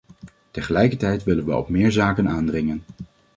Tegelijkertijd 0.51 1.23
willen 1.23 1.45
wij 1.45 1.55
op 1.55 1.69
meer 1.69 1.91
zaken 1.91 2.29
aandringen. 2.29 2.83